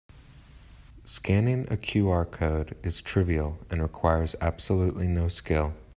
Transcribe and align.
Scanning 1.05 1.71
a 1.71 1.77
QR 1.77 2.25
code 2.31 2.75
is 2.81 3.03
trivial 3.03 3.59
and 3.69 3.83
requires 3.83 4.35
absolutely 4.41 5.07
no 5.07 5.27
skill. 5.27 5.75